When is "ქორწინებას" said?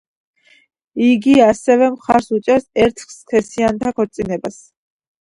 4.01-4.63